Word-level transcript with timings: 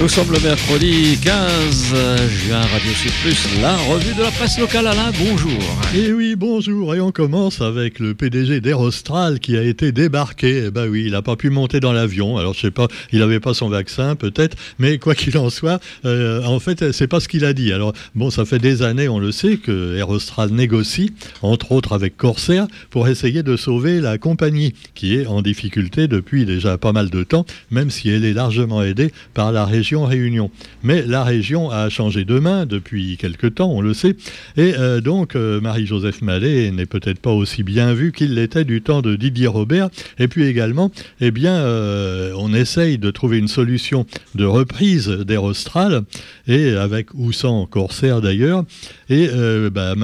Nous 0.00 0.08
sommes 0.08 0.30
le 0.30 0.38
mercredi 0.38 1.18
15 1.24 1.94
juin, 2.28 2.60
Radio 2.60 2.92
Sud 2.92 3.10
Plus, 3.20 3.60
la 3.60 3.76
revue 3.76 4.14
de 4.14 4.22
la 4.22 4.30
presse 4.30 4.56
locale. 4.56 4.86
Alain, 4.86 5.10
bonjour. 5.18 5.60
Et 5.92 6.04
eh 6.06 6.12
oui, 6.12 6.36
bonjour. 6.36 6.94
Et 6.94 7.00
on 7.00 7.10
commence 7.10 7.60
avec 7.60 7.98
le 7.98 8.14
PDG 8.14 8.60
d'Air 8.60 8.78
Austral 8.78 9.40
qui 9.40 9.56
a 9.56 9.62
été 9.64 9.90
débarqué. 9.90 10.66
Eh 10.66 10.70
ben 10.70 10.88
oui, 10.88 11.02
il 11.06 11.12
n'a 11.12 11.22
pas 11.22 11.34
pu 11.34 11.50
monter 11.50 11.80
dans 11.80 11.92
l'avion. 11.92 12.38
Alors 12.38 12.54
je 12.54 12.60
sais 12.60 12.70
pas, 12.70 12.86
il 13.10 13.18
n'avait 13.18 13.40
pas 13.40 13.54
son 13.54 13.68
vaccin 13.68 14.14
peut-être, 14.14 14.56
mais 14.78 14.98
quoi 14.98 15.16
qu'il 15.16 15.36
en 15.36 15.50
soit, 15.50 15.80
euh, 16.04 16.44
en 16.44 16.60
fait, 16.60 16.92
c'est 16.92 17.08
pas 17.08 17.18
ce 17.18 17.26
qu'il 17.26 17.44
a 17.44 17.52
dit. 17.52 17.72
Alors 17.72 17.92
bon, 18.14 18.30
ça 18.30 18.44
fait 18.44 18.60
des 18.60 18.82
années, 18.82 19.08
on 19.08 19.18
le 19.18 19.32
sait, 19.32 19.56
que 19.56 19.96
Air 19.96 20.10
Austral 20.10 20.50
négocie, 20.50 21.12
entre 21.42 21.72
autres 21.72 21.92
avec 21.92 22.16
Corsair, 22.16 22.68
pour 22.90 23.08
essayer 23.08 23.42
de 23.42 23.56
sauver 23.56 24.00
la 24.00 24.16
compagnie 24.16 24.74
qui 24.94 25.16
est 25.16 25.26
en 25.26 25.42
difficulté 25.42 26.06
depuis 26.06 26.44
déjà 26.44 26.78
pas 26.78 26.92
mal 26.92 27.10
de 27.10 27.24
temps, 27.24 27.46
même 27.72 27.90
si 27.90 28.10
elle 28.10 28.24
est 28.24 28.32
largement 28.32 28.84
aidée 28.84 29.12
par 29.34 29.50
la 29.50 29.64
région 29.64 29.87
Réunion. 29.96 30.50
Mais 30.82 31.02
la 31.02 31.24
région 31.24 31.70
a 31.70 31.88
changé 31.88 32.24
de 32.24 32.38
main 32.38 32.66
depuis 32.66 33.16
quelque 33.16 33.46
temps, 33.46 33.70
on 33.70 33.80
le 33.80 33.94
sait, 33.94 34.16
et 34.56 34.74
euh, 34.78 35.00
donc 35.00 35.34
euh, 35.34 35.60
Marie-Joseph 35.60 36.22
Mallet 36.22 36.70
n'est 36.70 36.86
peut-être 36.86 37.20
pas 37.20 37.32
aussi 37.32 37.62
bien 37.62 37.94
vue 37.94 38.12
qu'il 38.12 38.34
l'était 38.34 38.64
du 38.64 38.82
temps 38.82 39.02
de 39.02 39.16
Didier 39.16 39.46
Robert. 39.46 39.88
Et 40.18 40.28
puis 40.28 40.44
également, 40.44 40.90
eh 41.20 41.30
bien, 41.30 41.54
euh, 41.54 42.32
on 42.36 42.52
essaye 42.54 42.98
de 42.98 43.10
trouver 43.10 43.38
une 43.38 43.48
solution 43.48 44.06
de 44.34 44.44
reprise 44.44 45.08
d'Air 45.08 45.44
Austral, 45.44 46.02
et 46.46 46.72
avec 46.72 47.14
ou 47.14 47.32
sans 47.32 47.66
Corsair 47.66 48.20
d'ailleurs. 48.20 48.64
Et 49.08 49.28
bah, 49.72 49.94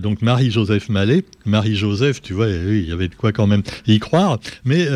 donc 0.00 0.22
Marie-Joseph 0.22 0.88
Mallet, 0.88 1.24
Marie-Joseph, 1.46 2.22
tu 2.22 2.32
vois, 2.32 2.48
il 2.48 2.88
y 2.88 2.92
avait 2.92 3.08
de 3.08 3.14
quoi 3.14 3.32
quand 3.32 3.46
même 3.46 3.62
y 3.86 3.98
croire, 3.98 4.38
mais 4.64 4.86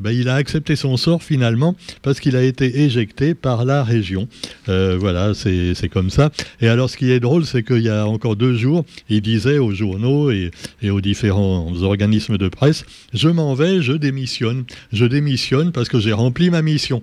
bah, 0.00 0.12
il 0.12 0.28
a 0.28 0.34
accepté 0.34 0.76
son 0.76 0.96
sort 0.96 1.22
finalement 1.22 1.76
parce 2.02 2.20
qu'il 2.20 2.36
a 2.36 2.42
été 2.42 2.82
éjecté 2.82 3.34
par 3.34 3.64
la 3.64 3.84
région. 3.84 4.28
Euh, 4.68 4.96
voilà, 4.98 5.32
c'est 5.34 5.88
comme 5.88 6.10
ça. 6.10 6.30
Et 6.60 6.68
alors, 6.68 6.90
ce 6.90 6.96
qui 6.96 7.10
est 7.10 7.20
drôle, 7.20 7.44
c'est 7.44 7.62
qu'il 7.62 7.82
y 7.82 7.88
a 7.88 8.06
encore 8.06 8.36
deux 8.36 8.56
jours, 8.56 8.84
il 9.08 9.22
disait 9.22 9.58
aux 9.58 9.72
journaux 9.72 10.30
et, 10.30 10.50
aux 10.88 11.00
différents 11.00 11.72
organismes 11.82 12.38
de 12.38 12.48
presse, 12.48 12.84
je 13.12 13.28
m'en 13.28 13.54
vais, 13.54 13.82
je 13.82 13.92
démissionne. 13.92 14.64
Je 14.92 15.04
démissionne 15.04 15.72
parce 15.72 15.88
que 15.88 16.00
j'ai 16.00 16.12
rempli 16.12 16.50
ma 16.50 16.62
mission 16.62 17.02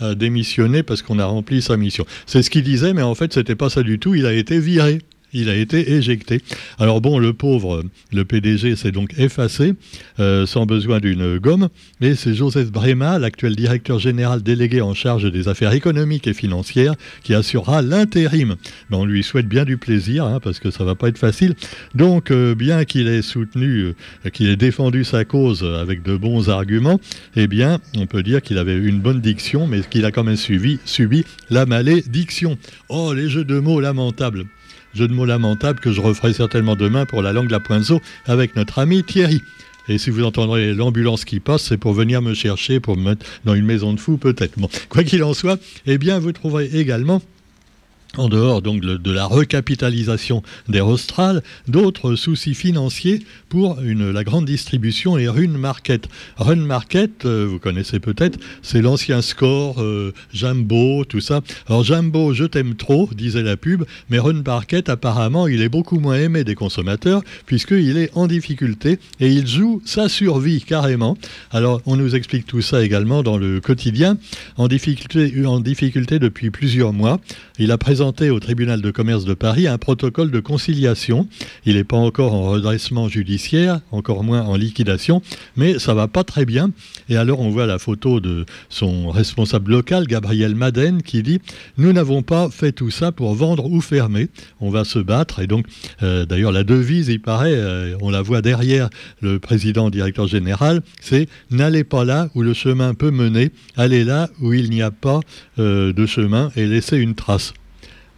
euh, 0.00 0.14
démissionner 0.14 0.82
parce 0.82 1.02
qu'on 1.02 1.18
a 1.18 1.26
rempli 1.26 1.62
sa 1.62 1.76
mission. 1.76 2.06
C'est 2.26 2.42
ce 2.42 2.50
qu'il 2.50 2.62
disait, 2.62 2.92
mais 2.92 3.02
en 3.02 3.14
fait, 3.14 3.32
c'était 3.32 3.54
pas 3.54 3.70
ça 3.70 3.82
du 3.82 3.98
tout. 3.98 4.14
Il 4.14 4.26
a 4.26 4.32
été 4.32 4.58
viré 4.58 4.98
il 5.32 5.48
a 5.48 5.56
été 5.56 5.92
éjecté. 5.92 6.40
Alors 6.78 7.00
bon, 7.00 7.18
le 7.18 7.32
pauvre, 7.32 7.84
le 8.12 8.24
PDG 8.24 8.76
s'est 8.76 8.92
donc 8.92 9.14
effacé 9.18 9.74
euh, 10.20 10.46
sans 10.46 10.66
besoin 10.66 11.00
d'une 11.00 11.38
gomme, 11.38 11.68
mais 12.00 12.14
c'est 12.14 12.34
Joseph 12.34 12.70
Brema, 12.70 13.18
l'actuel 13.18 13.56
directeur 13.56 13.98
général 13.98 14.42
délégué 14.42 14.80
en 14.80 14.94
charge 14.94 15.30
des 15.30 15.48
affaires 15.48 15.72
économiques 15.72 16.26
et 16.26 16.34
financières, 16.34 16.94
qui 17.22 17.34
assurera 17.34 17.82
l'intérim. 17.82 18.56
on 18.90 19.04
lui 19.04 19.22
souhaite 19.22 19.48
bien 19.48 19.64
du 19.64 19.78
plaisir, 19.78 20.24
hein, 20.24 20.40
parce 20.40 20.58
que 20.58 20.70
ça 20.70 20.84
va 20.84 20.94
pas 20.94 21.08
être 21.08 21.18
facile. 21.18 21.54
Donc, 21.94 22.30
euh, 22.30 22.54
bien 22.54 22.84
qu'il 22.84 23.08
ait 23.08 23.22
soutenu, 23.22 23.94
euh, 24.26 24.30
qu'il 24.32 24.48
ait 24.48 24.56
défendu 24.56 25.04
sa 25.04 25.24
cause 25.24 25.64
avec 25.64 26.02
de 26.02 26.16
bons 26.16 26.50
arguments, 26.50 27.00
eh 27.36 27.46
bien, 27.46 27.78
on 27.96 28.06
peut 28.06 28.22
dire 28.22 28.42
qu'il 28.42 28.58
avait 28.58 28.76
une 28.76 29.00
bonne 29.00 29.20
diction, 29.20 29.66
mais 29.66 29.80
qu'il 29.80 30.04
a 30.04 30.10
quand 30.10 30.24
même 30.24 30.36
subi, 30.36 30.78
subi 30.84 31.24
la 31.50 31.66
malédiction. 31.66 32.58
Oh, 32.88 33.12
les 33.12 33.28
jeux 33.28 33.44
de 33.44 33.58
mots 33.58 33.80
lamentables 33.80 34.46
jeu 34.94 35.08
de 35.08 35.12
mots 35.14 35.24
lamentable 35.24 35.80
que 35.80 35.92
je 35.92 36.00
referai 36.00 36.32
certainement 36.32 36.76
demain 36.76 37.06
pour 37.06 37.22
la 37.22 37.32
langue 37.32 37.50
la 37.50 37.60
pointeau 37.60 38.00
avec 38.26 38.56
notre 38.56 38.78
ami 38.78 39.02
Thierry. 39.02 39.40
Et 39.88 39.98
si 39.98 40.10
vous 40.10 40.22
entendrez 40.22 40.74
l'ambulance 40.74 41.24
qui 41.24 41.40
passe, 41.40 41.62
c'est 41.64 41.76
pour 41.76 41.92
venir 41.92 42.22
me 42.22 42.34
chercher, 42.34 42.78
pour 42.78 42.96
me 42.96 43.10
mettre 43.10 43.26
dans 43.44 43.54
une 43.54 43.64
maison 43.64 43.92
de 43.92 44.00
fous 44.00 44.16
peut-être. 44.16 44.56
Quoi 44.88 45.02
qu'il 45.04 45.24
en 45.24 45.34
soit, 45.34 45.58
eh 45.86 45.98
bien, 45.98 46.18
vous 46.18 46.32
trouverez 46.32 46.70
également 46.72 47.20
en 48.18 48.28
dehors 48.28 48.62
donc 48.62 48.82
de 48.82 49.10
la 49.10 49.24
recapitalisation 49.24 50.42
d'Air 50.68 50.86
Austral, 50.86 51.42
d'autres 51.66 52.14
soucis 52.14 52.54
financiers 52.54 53.24
pour 53.48 53.80
une, 53.80 54.10
la 54.10 54.24
grande 54.24 54.44
distribution 54.44 55.16
et 55.16 55.28
Run 55.28 55.48
Market. 55.48 56.08
Run 56.36 56.56
Market, 56.56 57.24
euh, 57.24 57.46
vous 57.48 57.58
connaissez 57.58 58.00
peut-être, 58.00 58.38
c'est 58.62 58.82
l'ancien 58.82 59.22
score, 59.22 59.80
euh, 59.80 60.12
Jumbo, 60.32 61.04
tout 61.04 61.20
ça. 61.20 61.40
Alors 61.68 61.84
Jumbo, 61.84 62.34
je 62.34 62.44
t'aime 62.44 62.74
trop, 62.74 63.08
disait 63.14 63.42
la 63.42 63.56
pub, 63.56 63.84
mais 64.10 64.18
Run 64.18 64.42
Market, 64.44 64.88
apparemment, 64.88 65.46
il 65.46 65.62
est 65.62 65.68
beaucoup 65.68 65.98
moins 65.98 66.16
aimé 66.16 66.44
des 66.44 66.54
consommateurs 66.54 67.22
puisqu'il 67.46 67.96
est 67.96 68.10
en 68.14 68.26
difficulté 68.26 68.98
et 69.20 69.28
il 69.28 69.46
joue 69.46 69.80
sa 69.84 70.08
survie 70.08 70.62
carrément. 70.62 71.16
Alors 71.50 71.80
on 71.86 71.96
nous 71.96 72.14
explique 72.14 72.46
tout 72.46 72.62
ça 72.62 72.84
également 72.84 73.22
dans 73.22 73.38
le 73.38 73.60
quotidien, 73.60 74.18
en 74.56 74.68
difficulté, 74.68 75.46
en 75.46 75.60
difficulté 75.60 76.18
depuis 76.18 76.50
plusieurs 76.50 76.92
mois. 76.92 77.18
Il 77.58 77.70
a 77.70 77.78
présenté 77.78 78.01
au 78.02 78.40
tribunal 78.40 78.82
de 78.82 78.90
commerce 78.90 79.24
de 79.24 79.34
Paris 79.34 79.68
un 79.68 79.78
protocole 79.78 80.32
de 80.32 80.40
conciliation. 80.40 81.28
Il 81.64 81.76
n'est 81.76 81.84
pas 81.84 81.96
encore 81.96 82.34
en 82.34 82.50
redressement 82.50 83.08
judiciaire, 83.08 83.80
encore 83.92 84.24
moins 84.24 84.42
en 84.42 84.56
liquidation, 84.56 85.22
mais 85.56 85.78
ça 85.78 85.94
va 85.94 86.08
pas 86.08 86.24
très 86.24 86.44
bien. 86.44 86.72
Et 87.08 87.16
alors 87.16 87.38
on 87.38 87.50
voit 87.50 87.66
la 87.66 87.78
photo 87.78 88.18
de 88.18 88.44
son 88.68 89.10
responsable 89.10 89.70
local, 89.70 90.08
Gabriel 90.08 90.56
Madden, 90.56 91.02
qui 91.02 91.22
dit 91.22 91.40
Nous 91.78 91.92
n'avons 91.92 92.22
pas 92.22 92.50
fait 92.50 92.72
tout 92.72 92.90
ça 92.90 93.12
pour 93.12 93.34
vendre 93.34 93.66
ou 93.66 93.80
fermer. 93.80 94.28
On 94.60 94.70
va 94.70 94.84
se 94.84 94.98
battre. 94.98 95.38
Et 95.38 95.46
donc, 95.46 95.66
euh, 96.02 96.26
d'ailleurs, 96.26 96.52
la 96.52 96.64
devise, 96.64 97.08
il 97.08 97.20
paraît, 97.20 97.54
euh, 97.54 97.96
on 98.00 98.10
la 98.10 98.22
voit 98.22 98.42
derrière 98.42 98.90
le 99.20 99.38
président 99.38 99.90
directeur 99.90 100.26
général, 100.26 100.82
c'est 101.00 101.28
N'allez 101.50 101.84
pas 101.84 102.04
là 102.04 102.28
où 102.34 102.42
le 102.42 102.52
chemin 102.52 102.94
peut 102.94 103.12
mener, 103.12 103.52
allez 103.76 104.02
là 104.02 104.28
où 104.40 104.52
il 104.52 104.70
n'y 104.70 104.82
a 104.82 104.90
pas 104.90 105.20
euh, 105.60 105.92
de 105.92 106.06
chemin 106.06 106.50
et 106.56 106.66
laissez 106.66 106.96
une 106.96 107.14
trace. 107.14 107.54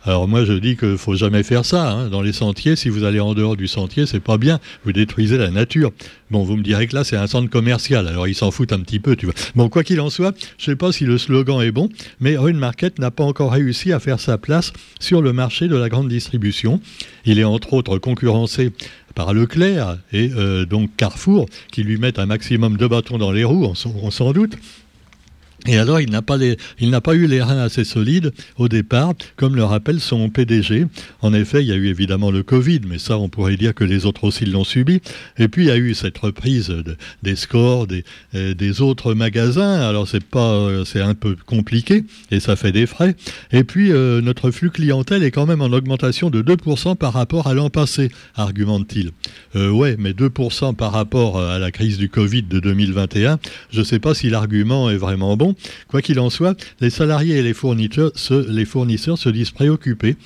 Alors 0.07 0.29
moi 0.29 0.45
je 0.45 0.53
dis 0.53 0.77
qu'il 0.77 0.99
faut 0.99 1.15
jamais 1.15 1.43
faire 1.43 1.65
ça. 1.65 1.91
Hein. 1.91 2.09
Dans 2.11 2.21
les 2.21 2.35
sentiers, 2.35 2.77
si 2.77 2.91
vous 2.91 3.05
allez 3.05 3.21
en 3.21 3.33
dehors 3.33 3.57
du 3.57 3.67
sentier, 3.67 4.05
c'est 4.05 4.21
pas 4.21 4.37
bien. 4.37 4.61
Vous 4.85 4.93
détruisez 4.93 5.39
la 5.39 5.51
nature. 5.51 5.93
Bon, 6.31 6.43
vous 6.43 6.57
me 6.59 6.63
direz 6.63 6.87
que 6.87 6.95
là 6.95 7.05
c'est 7.05 7.17
un 7.17 7.27
centre 7.27 7.49
commercial. 7.49 8.07
Alors 8.07 8.29
ils 8.29 8.35
s'en 8.35 8.51
foutent 8.51 8.75
un 8.75 8.81
petit 8.81 9.01
peu, 9.01 9.17
tu 9.17 9.25
vois. 9.25 9.35
Bon, 9.55 9.71
quoi 9.71 9.83
qu'il 9.83 10.01
en 10.03 10.11
soit, 10.11 10.37
je 10.59 10.67
sais 10.67 10.77
pas 10.77 10.93
si 10.93 11.07
le 11.07 11.17
slogan 11.17 11.63
est 11.63 11.73
bon, 11.73 11.89
mais 12.21 12.37
Rune 12.37 12.59
Market 12.59 12.99
n'a 12.99 13.11
pas 13.11 13.25
encore 13.25 13.53
réussi 13.53 13.93
à 13.93 13.99
faire 13.99 14.21
sa 14.21 14.37
place 14.37 14.75
sur 15.01 15.23
le 15.23 15.33
marché 15.33 15.69
de 15.69 15.77
la 15.77 15.89
grande 15.89 16.09
distribution. 16.09 16.81
Il 17.25 17.39
est 17.39 17.45
entre 17.45 17.73
autres 17.73 17.97
concurrencé 17.97 18.73
par 19.15 19.33
Leclerc 19.33 19.97
et 20.13 20.31
euh, 20.37 20.67
donc 20.67 20.91
Carrefour, 20.97 21.47
qui 21.73 21.83
lui 21.83 21.97
mettent 21.97 22.19
un 22.19 22.27
maximum 22.27 22.77
de 22.77 22.87
bâtons 22.87 23.17
dans 23.17 23.33
les 23.33 23.45
roues, 23.45 23.65
on 23.65 24.11
s'en 24.11 24.33
doute. 24.33 24.59
Et 25.67 25.79
alors, 25.79 26.01
il 26.01 26.11
n'a 26.11 26.23
pas, 26.23 26.39
pas 26.39 27.15
eu 27.15 27.27
les 27.27 27.43
reins 27.43 27.59
assez 27.59 27.85
solides 27.85 28.33
au 28.59 28.69
départ, 28.69 29.15
comme 29.37 29.57
le 29.57 29.65
rappelle 29.65 30.01
son 30.01 30.29
PDG. 30.29 30.87
En 31.23 31.33
effet, 31.33 31.63
il 31.63 31.69
y 31.69 31.73
a 31.73 31.77
eu 31.77 31.87
évidemment 31.87 32.31
le 32.31 32.43
Covid, 32.43 32.81
mais 32.87 32.99
ça, 32.99 33.19
on 33.19 33.29
pourrait 33.29 33.57
dire 33.57 33.75
que 33.75 33.85
les 33.85 34.07
autres 34.07 34.25
aussi 34.25 34.45
l'ont 34.45 34.65
subi. 34.65 35.01
Et 35.39 35.49
puis, 35.49 35.65
il 35.65 35.69
y 35.69 35.71
a 35.71 35.77
eu 35.77 35.95
cette 35.95 36.19
reprise 36.19 36.75
des 37.23 37.37
scores 37.37 37.87
des, 37.87 38.05
euh, 38.35 38.55
des, 38.55 38.81
autres 38.81 39.15
magasins. 39.15 39.81
Alors, 39.81 40.09
c'est 40.09 40.23
pas, 40.25 40.53
euh, 40.53 40.85
c'est 40.85 41.01
un 41.01 41.15
peu 41.15 41.37
compliqué 41.47 42.05
et 42.31 42.41
ça 42.41 42.57
fait 42.57 42.73
des 42.73 42.87
frais. 42.87 43.17
Et 43.53 43.65
puis, 43.65 43.93
euh, 43.93 44.21
notre 44.21 44.51
flux 44.51 44.71
clientèle 44.71 45.23
est 45.23 45.31
quand 45.31 45.47
même 45.47 45.63
en 45.63 45.67
augmentation 45.67 46.31
de 46.31 46.43
2% 46.43 46.97
par 46.97 47.13
rapport 47.13 47.47
à 47.47 47.55
l'an 47.55 47.71
passé, 47.71 48.11
argumente-t-il. 48.35 49.13
Euh, 49.57 49.71
ouais, 49.71 49.97
mais 49.99 50.13
2% 50.13 50.75
par 50.75 50.93
rapport 50.93 51.41
à 51.41 51.59
la 51.59 51.71
crise 51.71 51.99
du 51.99 52.09
Covid 52.09 52.43
de 52.43 52.61
2021, 52.61 53.39
je 53.71 53.81
ne 53.81 53.85
sais 53.85 53.99
pas 53.99 54.15
si 54.15 54.31
l'argument 54.31 54.91
est 54.91 54.97
vraiment 54.97 55.37
bon. 55.37 55.54
Quoi 55.89 56.03
qu'il 56.03 56.21
en 56.21 56.31
soit, 56.31 56.57
les 56.81 56.91
salariés 56.91 57.39
et 57.39 57.43
les 57.43 57.55
fournisseurs, 57.55 58.13
se, 58.15 59.29
disent 59.29 59.51
préoccupés. 59.51 60.17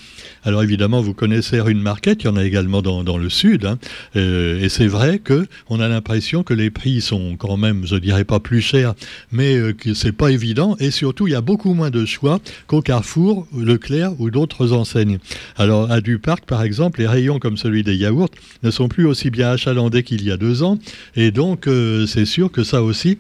Alors 0.45 0.63
évidemment, 0.63 1.01
vous 1.01 1.15
connaissez 1.15 1.59
une 1.67 1.81
Market, 1.81 2.23
il 2.23 2.27
y 2.27 2.29
en 2.29 2.37
a 2.37 2.45
également 2.45 2.83
dans, 2.83 3.19
le 3.19 3.31
sud, 3.31 3.65
hein. 3.65 3.79
euh, 4.17 4.61
et 4.61 4.69
c'est 4.69 4.87
vrai 4.87 5.19
que 5.19 5.47
on 5.69 5.81
a 5.81 5.89
l'impression 5.89 6.43
que 6.43 6.55
les 6.55 6.71
prix 6.71 7.01
sont 7.01 7.37
quand 7.37 7.57
même, 7.57 7.87
je 7.87 7.97
dirais 7.97 8.25
pas 8.25 8.41
plus 8.41 8.61
chers, 8.61 8.95
mais 9.33 9.57
euh, 9.57 9.73
que 9.73 9.95
c'est 9.95 10.13
pas 10.13 10.31
évident, 10.31 10.77
et 10.79 10.91
surtout 10.91 11.27
il 11.27 11.33
y 11.33 11.37
a 11.37 11.41
beaucoup 11.41 11.75
moins 11.75 11.91
de 11.91 12.05
choix 12.05 12.41
qu'au 12.67 12.83
Carrefour, 12.83 13.47
Leclerc 13.57 14.13
ou 14.21 14.31
d'autres 14.31 14.73
enseignes. 14.73 15.19
Alors 15.57 15.91
à 15.91 16.01
Duparc, 16.01 16.45
par 16.45 16.63
exemple, 16.63 17.01
les 17.01 17.07
rayons 17.07 17.39
comme 17.39 17.57
celui 17.57 17.83
des 17.83 17.97
yaourts 17.97 18.31
ne 18.63 18.71
sont 18.71 18.89
plus 18.89 19.07
aussi 19.07 19.31
bien 19.31 19.51
achalandés 19.51 20.03
qu'il 20.03 20.23
y 20.25 20.31
a 20.31 20.37
deux 20.37 20.63
ans, 20.63 20.79
et 21.17 21.31
donc 21.31 21.67
euh, 21.67 22.07
c'est 22.07 22.27
sûr 22.27 22.51
que 22.51 22.65
ça 22.65 22.83
aussi, 22.83 23.19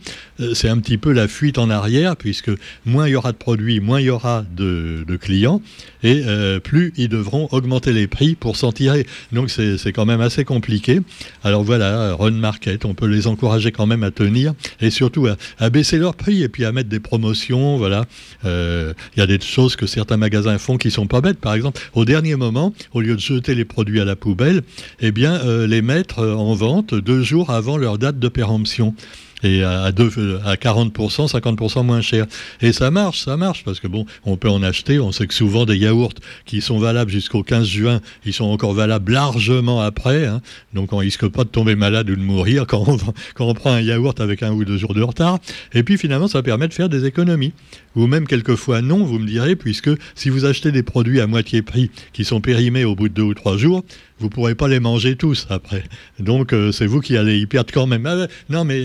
c'est 0.54 0.68
un 0.68 0.78
petit 0.78 0.98
peu 0.98 1.12
la 1.12 1.26
fuite 1.26 1.58
en 1.58 1.70
arrière 1.70 1.97
puisque 2.18 2.50
moins 2.86 3.08
il 3.08 3.12
y 3.12 3.14
aura 3.16 3.32
de 3.32 3.36
produits, 3.36 3.80
moins 3.80 4.00
il 4.00 4.06
y 4.06 4.10
aura 4.10 4.44
de, 4.56 5.04
clients, 5.20 5.60
et 6.02 6.22
euh, 6.26 6.60
plus 6.60 6.92
ils 6.96 7.08
devront 7.08 7.48
augmenter 7.50 7.92
les 7.92 8.06
prix 8.06 8.34
pour 8.34 8.56
s'en 8.56 8.72
tirer. 8.72 9.06
Donc 9.32 9.50
c'est 9.50 9.92
quand 9.92 10.06
même 10.06 10.20
assez 10.20 10.44
compliqué. 10.44 11.00
Alors 11.42 11.64
voilà, 11.64 12.14
Run 12.14 12.32
Market, 12.32 12.84
on 12.84 12.94
peut 12.94 13.06
les 13.06 13.26
encourager 13.26 13.72
quand 13.72 13.86
même 13.86 14.02
à 14.02 14.10
tenir, 14.10 14.54
et 14.80 14.90
surtout 14.90 15.28
à, 15.58 15.70
baisser 15.70 15.98
leurs 15.98 16.14
prix, 16.14 16.42
et 16.42 16.48
puis 16.48 16.64
à 16.64 16.72
mettre 16.72 16.88
des 16.88 17.00
promotions. 17.00 17.76
Voilà, 17.76 18.04
euh, 18.44 18.92
il 19.16 19.20
y 19.20 19.22
a 19.22 19.26
des 19.26 19.40
choses 19.40 19.76
que 19.76 19.86
certains 19.86 20.16
magasins 20.16 20.58
font 20.58 20.76
qui 20.78 20.90
sont 20.90 21.06
pas 21.06 21.20
bêtes. 21.20 21.38
Par 21.38 21.54
exemple, 21.54 21.80
au 21.94 22.04
dernier 22.04 22.36
moment, 22.36 22.72
au 22.92 23.00
lieu 23.00 23.14
de 23.14 23.20
jeter 23.20 23.54
les 23.54 23.64
produits 23.64 24.00
à 24.00 24.04
la 24.04 24.16
poubelle, 24.16 24.62
eh 25.00 25.12
bien, 25.12 25.34
euh, 25.44 25.66
les 25.66 25.82
mettre 25.82 26.24
en 26.24 26.54
vente 26.54 26.94
deux 26.94 27.22
jours 27.22 27.50
avant 27.50 27.76
leur 27.76 27.98
date 27.98 28.18
de 28.18 28.28
péremption. 28.28 28.94
Et 29.42 29.62
à, 29.62 29.92
deux, 29.92 30.10
à 30.44 30.54
40%, 30.54 31.30
50% 31.30 31.84
moins 31.84 32.00
cher. 32.00 32.26
Et 32.60 32.72
ça 32.72 32.90
marche, 32.90 33.24
ça 33.24 33.36
marche, 33.36 33.64
parce 33.64 33.80
que 33.80 33.86
bon, 33.86 34.06
on 34.24 34.36
peut 34.36 34.48
en 34.48 34.62
acheter. 34.62 34.98
On 34.98 35.12
sait 35.12 35.26
que 35.26 35.34
souvent 35.34 35.64
des 35.64 35.76
yaourts 35.76 36.14
qui 36.44 36.60
sont 36.60 36.78
valables 36.78 37.10
jusqu'au 37.10 37.42
15 37.42 37.66
juin, 37.66 38.00
ils 38.24 38.32
sont 38.32 38.46
encore 38.46 38.72
valables 38.72 39.12
largement 39.12 39.80
après. 39.80 40.26
Hein. 40.26 40.40
donc 40.72 40.92
on 40.92 40.98
risque 40.98 41.28
pas 41.28 41.44
de 41.44 41.48
tomber 41.48 41.76
malade 41.76 42.10
ou 42.10 42.16
de 42.16 42.20
mourir 42.20 42.66
quand 42.66 42.84
on, 42.86 42.96
quand 43.34 43.46
on 43.46 43.54
prend 43.54 43.72
un 43.72 43.80
yaourt 43.80 44.20
avec 44.20 44.42
un 44.42 44.52
ou 44.52 44.64
deux 44.64 44.78
jours 44.78 44.94
de 44.94 45.02
retard. 45.02 45.38
Et 45.72 45.82
puis 45.82 45.98
finalement, 45.98 46.28
ça 46.28 46.42
permet 46.42 46.68
de 46.68 46.74
faire 46.74 46.88
des 46.88 47.04
économies. 47.04 47.52
Ou 47.98 48.06
même 48.06 48.28
quelquefois 48.28 48.80
non, 48.80 49.02
vous 49.02 49.18
me 49.18 49.26
direz, 49.26 49.56
puisque 49.56 49.90
si 50.14 50.28
vous 50.28 50.44
achetez 50.44 50.70
des 50.70 50.84
produits 50.84 51.20
à 51.20 51.26
moitié 51.26 51.62
prix 51.62 51.90
qui 52.12 52.24
sont 52.24 52.40
périmés 52.40 52.84
au 52.84 52.94
bout 52.94 53.08
de 53.08 53.14
deux 53.14 53.22
ou 53.22 53.34
trois 53.34 53.56
jours, 53.56 53.82
vous 54.20 54.26
ne 54.26 54.30
pourrez 54.30 54.54
pas 54.54 54.68
les 54.68 54.78
manger 54.78 55.16
tous 55.16 55.48
après. 55.50 55.82
Donc 56.20 56.52
euh, 56.52 56.70
c'est 56.70 56.86
vous 56.86 57.00
qui 57.00 57.16
allez 57.16 57.40
y 57.40 57.46
perdre 57.46 57.72
quand 57.74 57.88
même. 57.88 58.06
Ah, 58.06 58.28
non, 58.50 58.64
mais, 58.64 58.84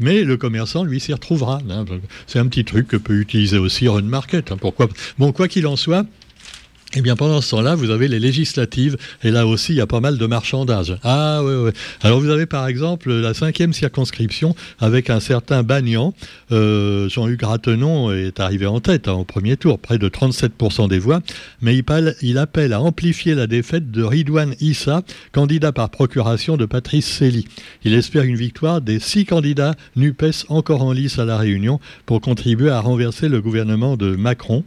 mais 0.00 0.24
le 0.24 0.38
commerçant, 0.38 0.82
lui, 0.82 0.98
s'y 0.98 1.12
retrouvera. 1.12 1.60
Hein. 1.68 1.84
C'est 2.26 2.38
un 2.38 2.46
petit 2.46 2.64
truc 2.64 2.88
que 2.88 2.96
peut 2.96 3.20
utiliser 3.20 3.58
aussi 3.58 3.86
Run 3.86 4.00
Market. 4.00 4.50
Hein. 4.50 4.56
pourquoi 4.58 4.88
Bon, 5.18 5.32
quoi 5.32 5.46
qu'il 5.46 5.66
en 5.66 5.76
soit, 5.76 6.06
eh 6.96 7.00
bien, 7.00 7.16
pendant 7.16 7.40
ce 7.40 7.50
temps-là, 7.50 7.74
vous 7.74 7.90
avez 7.90 8.06
les 8.06 8.20
législatives, 8.20 8.96
et 9.22 9.30
là 9.30 9.46
aussi, 9.46 9.72
il 9.72 9.76
y 9.76 9.80
a 9.80 9.86
pas 9.86 10.00
mal 10.00 10.16
de 10.16 10.26
marchandage. 10.26 10.96
Ah, 11.02 11.40
oui, 11.42 11.54
oui. 11.56 11.70
Alors, 12.02 12.20
vous 12.20 12.30
avez 12.30 12.46
par 12.46 12.68
exemple 12.68 13.12
la 13.12 13.34
cinquième 13.34 13.72
circonscription 13.72 14.54
avec 14.78 15.10
un 15.10 15.18
certain 15.18 15.62
Bagnan. 15.62 16.14
Euh, 16.52 17.08
Jean-Hugues 17.08 17.42
Ratenon 17.42 18.12
est 18.12 18.38
arrivé 18.38 18.66
en 18.66 18.80
tête 18.80 19.08
hein, 19.08 19.14
au 19.14 19.24
premier 19.24 19.56
tour, 19.56 19.78
près 19.78 19.98
de 19.98 20.08
37% 20.08 20.88
des 20.88 20.98
voix, 20.98 21.20
mais 21.60 21.76
il, 22.22 22.38
appelle 22.38 22.72
à 22.72 22.80
amplifier 22.80 23.34
la 23.34 23.46
défaite 23.46 23.90
de 23.90 24.02
Ridouane 24.02 24.54
Issa, 24.60 25.02
candidat 25.32 25.72
par 25.72 25.90
procuration 25.90 26.56
de 26.56 26.66
Patrice 26.66 27.06
Cély. 27.06 27.46
Il 27.84 27.94
espère 27.94 28.22
une 28.22 28.36
victoire 28.36 28.80
des 28.80 29.00
six 29.00 29.24
candidats 29.24 29.74
NUPES 29.96 30.46
encore 30.48 30.82
en 30.82 30.92
lice 30.92 31.18
à 31.18 31.24
la 31.24 31.38
Réunion 31.38 31.80
pour 32.06 32.20
contribuer 32.20 32.70
à 32.70 32.80
renverser 32.80 33.28
le 33.28 33.40
gouvernement 33.40 33.96
de 33.96 34.14
Macron. 34.14 34.64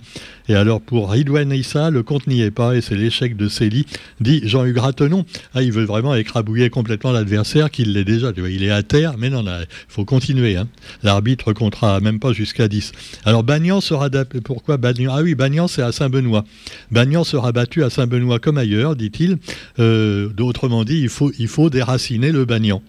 Et 0.49 0.55
alors, 0.55 0.79
pour 0.81 1.11
Ridouane 1.11 1.51
Issa, 1.51 1.89
le 1.89 2.03
n'y 2.25 2.41
est 2.41 2.51
pas 2.51 2.75
et 2.75 2.81
c'est 2.81 2.95
l'échec 2.95 3.37
de 3.37 3.47
Célie, 3.47 3.85
dit 4.19 4.41
Jean-Hugues 4.43 4.79
Ratenon. 4.79 5.25
Ah, 5.53 5.61
il 5.61 5.71
veut 5.71 5.83
vraiment 5.83 6.15
écrabouiller 6.15 6.69
complètement 6.69 7.11
l'adversaire, 7.11 7.69
qu'il 7.69 7.93
l'est 7.93 8.03
déjà. 8.03 8.31
il 8.35 8.63
est 8.63 8.71
à 8.71 8.81
terre, 8.81 9.15
mais 9.17 9.29
non, 9.29 9.43
il 9.45 9.67
faut 9.87 10.05
continuer. 10.05 10.57
Hein. 10.57 10.67
L'arbitre 11.03 11.53
comptera 11.53 11.99
même 11.99 12.19
pas 12.19 12.33
jusqu'à 12.33 12.67
10. 12.67 12.93
Alors 13.25 13.43
Bagnan 13.43 13.81
sera... 13.81 14.09
Pourquoi 14.43 14.77
Bagnan? 14.77 15.13
Ah 15.15 15.21
oui, 15.21 15.35
Bagnan, 15.35 15.67
c'est 15.67 15.83
à 15.83 15.91
Saint-Benoît. 15.91 16.45
Bagnan 16.91 17.23
sera 17.23 17.51
battu 17.51 17.83
à 17.83 17.89
Saint-Benoît 17.89 18.39
comme 18.39 18.57
ailleurs, 18.57 18.95
dit-il. 18.95 19.37
Euh, 19.79 20.29
Autrement 20.47 20.85
dit, 20.85 20.99
il 21.01 21.09
faut, 21.09 21.31
il 21.37 21.49
faut 21.49 21.69
déraciner 21.69 22.31
le 22.31 22.45
Bagnan. 22.45 22.81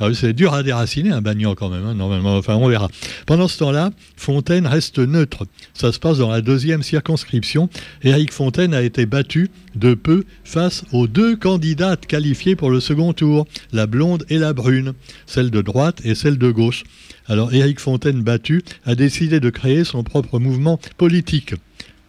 Ah 0.00 0.08
c'est 0.12 0.32
dur 0.32 0.54
à 0.54 0.64
déraciner 0.64 1.10
un 1.10 1.22
bagnon 1.22 1.54
quand 1.54 1.68
même, 1.68 1.84
hein, 1.86 1.94
normalement. 1.94 2.36
Enfin, 2.36 2.56
on 2.56 2.68
verra. 2.68 2.88
Pendant 3.26 3.46
ce 3.46 3.58
temps-là, 3.58 3.90
Fontaine 4.16 4.66
reste 4.66 4.98
neutre. 4.98 5.46
Ça 5.72 5.92
se 5.92 6.00
passe 6.00 6.18
dans 6.18 6.30
la 6.30 6.40
deuxième 6.40 6.82
circonscription. 6.82 7.68
Éric 8.02 8.32
Fontaine 8.32 8.74
a 8.74 8.82
été 8.82 9.06
battu 9.06 9.50
de 9.76 9.94
peu 9.94 10.24
face 10.42 10.84
aux 10.92 11.06
deux 11.06 11.36
candidates 11.36 12.06
qualifiées 12.06 12.56
pour 12.56 12.70
le 12.70 12.80
second 12.80 13.12
tour, 13.12 13.46
la 13.72 13.86
blonde 13.86 14.24
et 14.28 14.38
la 14.38 14.52
brune, 14.52 14.94
celle 15.26 15.50
de 15.50 15.62
droite 15.62 16.00
et 16.04 16.16
celle 16.16 16.38
de 16.38 16.50
gauche. 16.50 16.82
Alors, 17.26 17.54
Éric 17.54 17.78
Fontaine 17.78 18.22
battu 18.22 18.62
a 18.84 18.96
décidé 18.96 19.38
de 19.38 19.50
créer 19.50 19.84
son 19.84 20.02
propre 20.02 20.40
mouvement 20.40 20.80
politique. 20.96 21.54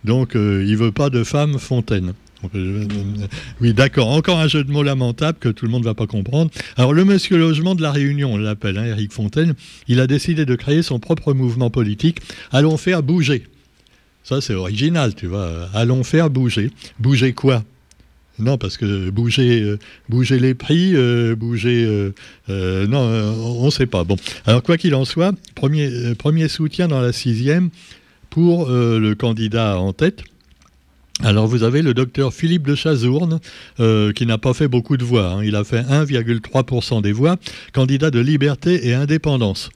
Donc, 0.03 0.35
euh, 0.35 0.65
il 0.67 0.75
veut 0.75 0.91
pas 0.91 1.09
de 1.09 1.23
femme 1.23 1.59
Fontaine. 1.59 2.13
Oui, 3.61 3.73
d'accord. 3.73 4.09
Encore 4.09 4.39
un 4.39 4.47
jeu 4.47 4.63
de 4.63 4.71
mots 4.71 4.83
lamentable 4.83 5.37
que 5.39 5.49
tout 5.49 5.65
le 5.65 5.71
monde 5.71 5.81
ne 5.81 5.87
va 5.87 5.93
pas 5.93 6.07
comprendre. 6.07 6.51
Alors, 6.77 6.93
le 6.93 7.05
monsieur 7.05 7.37
logement 7.37 7.75
de 7.75 7.81
la 7.81 7.91
Réunion, 7.91 8.33
on 8.33 8.37
l'appelle, 8.37 8.77
hein, 8.77 8.85
Eric 8.85 9.11
Fontaine, 9.11 9.53
il 9.87 9.99
a 9.99 10.07
décidé 10.07 10.45
de 10.45 10.55
créer 10.55 10.81
son 10.81 10.99
propre 10.99 11.33
mouvement 11.33 11.69
politique. 11.69 12.19
Allons 12.51 12.77
faire 12.77 13.03
bouger. 13.03 13.47
Ça, 14.23 14.41
c'est 14.41 14.55
original, 14.55 15.13
tu 15.13 15.27
vois. 15.27 15.69
Allons 15.73 16.03
faire 16.03 16.29
bouger. 16.29 16.71
Bouger 16.99 17.33
quoi? 17.33 17.63
Non, 18.37 18.57
parce 18.57 18.77
que 18.77 19.09
bouger, 19.09 19.61
euh, 19.61 19.79
bouger 20.09 20.39
les 20.39 20.53
prix, 20.53 20.93
euh, 20.95 21.35
bouger... 21.35 21.85
Euh, 22.49 22.87
non, 22.87 22.99
on 23.61 23.65
ne 23.65 23.71
sait 23.71 23.85
pas. 23.85 24.03
Bon, 24.03 24.17
alors 24.45 24.61
quoi 24.61 24.77
qu'il 24.77 24.93
en 24.95 25.05
soit, 25.05 25.33
premier 25.53 26.47
soutien 26.49 26.87
dans 26.87 26.99
la 26.99 27.13
sixième 27.13 27.69
pour 28.29 28.67
le 28.69 29.13
candidat 29.13 29.79
en 29.79 29.93
tête, 29.93 30.23
alors 31.23 31.47
vous 31.47 31.63
avez 31.63 31.81
le 31.81 31.93
docteur 31.93 32.33
Philippe 32.33 32.67
de 32.67 32.75
Chazourne, 32.75 33.39
euh, 33.79 34.11
qui 34.11 34.25
n'a 34.25 34.37
pas 34.37 34.53
fait 34.53 34.67
beaucoup 34.67 34.97
de 34.97 35.03
voix. 35.03 35.31
Hein. 35.31 35.43
Il 35.43 35.55
a 35.55 35.63
fait 35.63 35.81
1,3% 35.81 37.01
des 37.01 37.13
voix, 37.13 37.37
candidat 37.73 38.11
de 38.11 38.19
liberté 38.19 38.87
et 38.87 38.93
indépendance. 38.93 39.69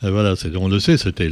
voilà, 0.00 0.34
on 0.58 0.68
le 0.68 0.80
sait, 0.80 0.96
c'était 0.96 1.28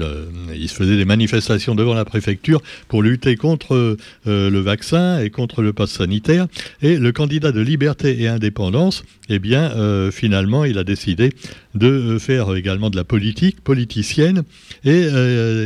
il 0.54 0.68
se 0.68 0.74
faisait 0.74 0.98
des 0.98 1.06
manifestations 1.06 1.74
devant 1.74 1.94
la 1.94 2.04
préfecture 2.04 2.60
pour 2.88 3.02
lutter 3.02 3.36
contre 3.36 3.96
euh, 4.26 4.50
le 4.50 4.58
vaccin 4.58 5.18
et 5.20 5.30
contre 5.30 5.62
le 5.62 5.72
pass 5.72 5.92
sanitaire. 5.92 6.46
Et 6.82 6.98
le 6.98 7.10
candidat 7.12 7.50
de 7.50 7.62
liberté 7.62 8.20
et 8.20 8.28
indépendance, 8.28 9.02
eh 9.30 9.38
bien, 9.38 9.70
euh, 9.70 10.10
finalement, 10.10 10.66
il 10.66 10.76
a 10.76 10.84
décidé 10.84 11.32
de 11.74 12.18
faire 12.18 12.54
également 12.54 12.90
de 12.90 12.96
la 12.96 13.04
politique, 13.04 13.62
politicienne, 13.62 14.42
et 14.84 15.06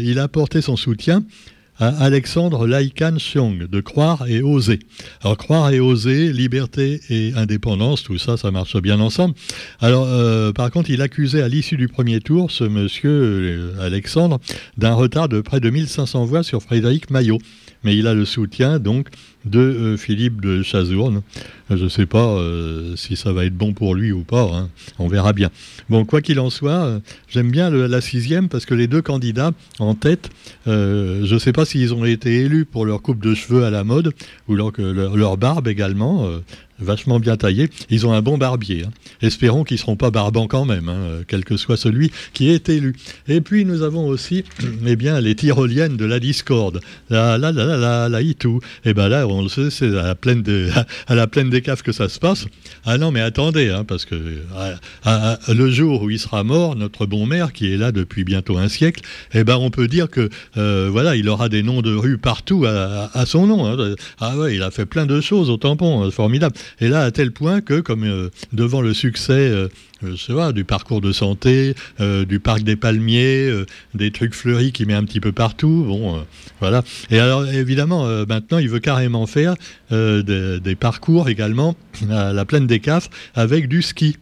il 0.05 0.19
a 0.20 0.23
apporté 0.23 0.61
son 0.61 0.76
soutien 0.76 1.25
Alexandre 1.82 2.67
Laikan 2.67 3.17
Xiong, 3.17 3.67
de 3.67 3.81
Croire 3.81 4.29
et 4.29 4.40
Oser. 4.40 4.79
Alors, 5.23 5.37
Croire 5.37 5.70
et 5.70 5.81
Oser, 5.81 6.32
liberté 6.32 7.00
et 7.11 7.32
indépendance, 7.34 8.05
tout 8.05 8.19
ça, 8.19 8.37
ça 8.37 8.50
marche 8.50 8.76
bien 8.81 9.00
ensemble. 9.00 9.34
Alors, 9.81 10.06
euh, 10.06 10.52
par 10.52 10.70
contre, 10.70 10.90
il 10.90 11.02
accusait 11.02 11.43
à 11.43 11.49
l'issue 11.49 11.76
du 11.76 11.88
premier 11.88 12.20
tour, 12.20 12.50
ce 12.50 12.64
monsieur 12.64 13.11
euh, 13.11 13.75
Alexandre, 13.81 14.38
d'un 14.76 14.94
retard 14.94 15.29
de 15.29 15.40
près 15.40 15.61
de 15.61 15.70
1500 15.70 16.25
voix 16.25 16.43
sur 16.43 16.62
Frédéric 16.62 17.11
Maillot. 17.11 17.38
Mais 17.84 17.96
il 17.96 18.06
a 18.06 18.14
le 18.14 18.25
soutien, 18.25 18.79
donc, 18.79 19.08
de 19.44 19.58
euh, 19.58 19.96
Philippe 19.96 20.40
de 20.40 20.62
Chazourne. 20.62 21.23
Je 21.70 21.84
ne 21.84 21.88
sais 21.88 22.06
pas 22.06 22.26
euh, 22.26 22.96
si 22.96 23.17
ça 23.17 23.32
va 23.32 23.44
être 23.44 23.56
bon 23.56 23.73
pour 23.73 23.94
lui 23.94 24.12
ou 24.12 24.25
pas, 24.25 24.44
hein. 24.44 24.69
on 24.99 25.08
verra 25.08 25.32
bien. 25.32 25.50
Bon, 25.88 26.05
quoi 26.05 26.20
qu'il 26.20 26.38
en 26.38 26.50
soit, 26.50 26.84
euh, 26.84 27.00
j'aime 27.29 27.50
bien 27.50 27.70
la 27.70 28.00
sixième 28.00 28.49
parce 28.49 28.67
que 28.67 28.75
les 28.75 28.87
deux 28.87 29.02
candidats 29.02 29.52
en 29.79 29.94
tête, 29.94 30.31
je 30.67 31.32
ne 31.32 31.38
sais 31.38 31.52
pas 31.52 31.64
s'ils 31.64 31.94
ont 31.94 32.05
été 32.05 32.40
élus 32.40 32.64
pour 32.64 32.84
leur 32.84 33.02
coupe 33.02 33.23
de 33.23 33.34
cheveux 33.34 33.64
à 33.64 33.70
la 33.70 33.85
mode 33.85 34.12
ou 34.49 34.55
leur, 34.55 34.73
leur 34.78 35.37
barbe 35.37 35.67
également 35.69 36.28
vachement 36.82 37.20
bien 37.20 37.37
taillés. 37.37 37.70
Ils 37.90 38.06
ont 38.06 38.12
un 38.12 38.23
bon 38.23 38.38
barbier. 38.38 38.84
Hein. 38.87 38.90
Espérons 39.20 39.64
qu'ils 39.64 39.76
ne 39.76 39.81
seront 39.81 39.96
pas 39.96 40.11
barbants 40.11 40.46
quand 40.46 40.64
même, 40.64 40.88
hein, 40.88 41.23
quel 41.29 41.44
que 41.44 41.56
soit 41.56 41.76
celui 41.76 42.11
qui 42.32 42.50
est 42.50 42.69
élu. 42.69 42.94
Et 43.28 43.40
puis 43.40 43.64
nous 43.64 43.83
avons 43.83 44.07
aussi 44.07 44.45
eh 44.87 44.97
bien, 44.97 45.21
les 45.21 45.35
tyroliennes 45.35 45.97
de 45.97 46.04
la 46.04 46.21
discorde. 46.21 46.80
La 47.11 47.38
la 47.38 47.52
la 47.52 47.64
la 47.64 47.76
la, 47.76 48.09
la 48.09 48.21
Et 48.21 48.35
eh 48.85 48.95
bien 48.95 49.09
là, 49.09 49.26
on 49.26 49.42
le 49.42 49.49
sait, 49.49 49.71
c'est 49.71 49.97
à 49.99 50.02
la 50.02 50.14
plaine 50.14 50.42
de, 50.42 50.68
à 51.07 51.14
la 51.14 51.26
plaine 51.26 51.50
des 51.50 51.62
caves 51.62 51.83
que 51.83 51.92
ça 51.92 52.09
se 52.09 52.18
passe. 52.18 52.47
Ah 52.85 52.99
non, 52.99 53.11
mais 53.11 53.21
attendez, 53.21 53.71
hein, 53.71 53.85
parce 53.85 54.04
que 54.04 54.14
le 55.49 55.71
jour 55.71 56.02
où 56.02 56.11
il 56.11 56.18
sera 56.18 56.45
mort, 56.45 56.76
notre 56.76 57.07
bon 57.07 57.26
maire, 57.26 57.52
qui 57.52 57.73
est 57.73 57.76
là 57.76 57.92
depuis 57.92 58.25
bientôt 58.25 58.59
un 58.59 58.68
siècle, 58.68 59.02
eh 59.35 59.45
ben 59.45 59.57
on 59.57 59.71
peut 59.71 59.88
dire 59.88 60.09
que 60.09 60.28
euh, 60.57 60.88
voilà, 60.90 61.16
il 61.16 61.28
aura 61.28 61.49
des 61.49 61.62
noms 61.62 61.83
de 61.83 61.95
rues 61.95 62.18
partout 62.18 62.64
à, 62.66 63.26
son 63.26 63.47
nom. 63.47 63.95
Ah 64.21 64.37
ouais, 64.37 64.57
il 64.57 64.62
a 64.62 64.71
fait 64.71 64.87
plein 64.87 65.07
de 65.07 65.21
choses 65.21 65.50
au 65.50 65.57
tampon, 65.57 66.11
formidable. 66.11 66.54
Et 66.81 66.88
là, 66.88 67.02
à 67.02 67.11
tel 67.11 67.33
point 67.33 67.61
que, 67.61 67.81
comme 67.81 68.05
euh, 68.05 68.31
devant 68.52 68.81
le 68.81 68.95
succès 68.95 69.33
euh, 69.33 69.69
euh 70.05 70.52
du 70.52 70.64
parcours 70.64 71.00
de 71.00 71.12
santé, 71.12 71.75
du 72.00 72.41
parc 72.41 72.62
des 72.62 72.75
palmiers, 72.75 73.49
des 73.95 74.11
trucs 74.11 74.35
fleuris 74.35 74.73
qu'il 74.73 74.88
met 74.88 74.95
un 74.95 75.05
petit 75.05 75.21
peu 75.21 75.31
partout. 75.31 75.85
Bon, 75.87 76.25
voilà. 76.59 76.83
Et 77.11 77.21
alors, 77.21 77.47
évidemment, 77.47 78.05
maintenant, 78.26 78.59
il 78.59 78.69
veut 78.69 78.81
carrément 78.81 79.26
faire 79.26 79.55
des, 79.91 80.76
parcours 80.79 81.29
également 81.29 81.76
à 82.11 82.33
la 82.33 82.45
plaine 82.45 82.67
des 82.67 82.81
Cafres 82.81 83.11
avec 83.37 83.69
du 83.69 83.81
ski. 83.81 84.17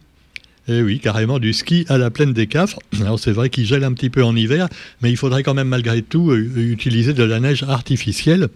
Et 0.69 0.75
eh 0.75 0.83
oui, 0.83 1.01
carrément 1.01 1.39
du 1.39 1.55
ski 1.55 1.87
à 1.89 1.97
la 1.97 2.11
plaine 2.11 2.35
des 2.35 2.47
Cafres. 2.47 2.79
Alors 3.01 3.19
c'est 3.19 3.33
vrai 3.33 3.49
qu'il 3.49 3.65
gèle 3.65 3.85
un 3.85 3.95
petit 3.95 4.11
peu 4.11 4.23
en 4.23 4.37
hiver, 4.37 4.69
mais 5.01 5.11
il 5.11 5.17
faudrait 5.17 5.43
quand 5.43 5.55
même 5.55 5.69
malgré 5.69 6.03
tout 6.03 6.35
utiliser 6.35 7.15
de 7.15 7.25
la 7.25 7.41
neige 7.41 7.63
artificielle. 7.63 8.49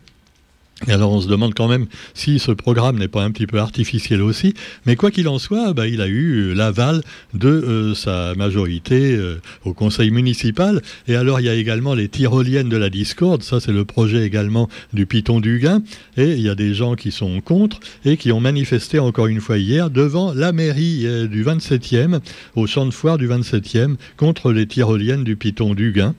Alors 0.89 1.13
on 1.13 1.21
se 1.21 1.29
demande 1.29 1.55
quand 1.55 1.69
même 1.69 1.87
si 2.15 2.39
ce 2.39 2.51
programme 2.51 2.99
n'est 2.99 3.09
pas 3.09 3.23
un 3.23 3.31
petit 3.31 3.47
peu 3.47 3.59
artificiel 3.59 4.21
aussi, 4.21 4.55
mais 4.87 4.97
quoi 4.97 5.13
qu'il 5.13 5.29
en 5.29 5.39
soit, 5.39 5.73
bah, 5.73 5.87
il 5.87 6.01
a 6.01 6.09
eu 6.09 6.53
l'aval 6.53 7.03
de 7.33 7.49
euh, 7.49 7.95
sa 7.95 8.35
majorité 8.35 9.15
euh, 9.15 9.41
au 9.65 9.73
conseil 9.73 10.11
municipal. 10.11 10.83
Et 11.07 11.15
alors 11.15 11.41
il 11.41 11.47
y 11.47 11.49
a 11.49 11.55
également 11.55 11.95
les 11.95 12.09
tyroliennes 12.09 12.69
de 12.69 12.77
la 12.77 12.91
discorde, 12.91 13.43
ça 13.43 13.61
c'est 13.61 13.73
le 13.73 13.85
projet 13.85 14.27
également 14.27 14.69
du 14.93 15.07
Piton 15.07 15.41
du 15.41 15.61
Gain, 15.61 15.81
et 16.17 16.33
il 16.33 16.41
y 16.41 16.49
a 16.49 16.57
des 16.57 16.75
gens 16.75 16.97
qui 16.97 17.13
sont 17.13 17.41
contre 17.41 17.79
et 18.05 18.17
qui 18.17 18.33
ont 18.33 18.41
manifesté 18.41 18.99
encore 18.99 19.29
une 19.29 19.41
fois 19.41 19.59
hier 19.59 19.91
devant 19.91 20.35
la 20.35 20.51
mairie 20.51 21.07
euh, 21.07 21.29
du 21.29 21.45
27e, 21.45 22.19
au 22.57 22.67
champ 22.67 22.85
de 22.85 22.91
foire 22.91 23.17
du 23.17 23.29
27e, 23.29 23.95
contre 24.17 24.53
les 24.53 24.67
tyroliennes 24.67 25.25
du 25.25 25.37
Piton 25.37 25.75
du 25.75 25.93
Gain 25.93 26.15